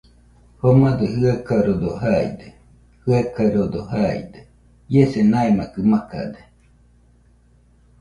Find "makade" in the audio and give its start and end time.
5.91-6.41